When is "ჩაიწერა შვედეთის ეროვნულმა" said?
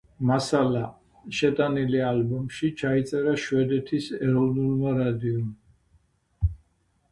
2.83-4.97